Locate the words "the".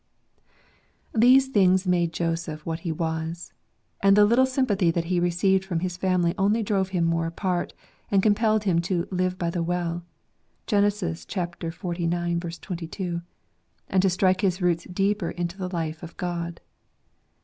4.17-4.25, 9.51-9.61, 15.59-15.69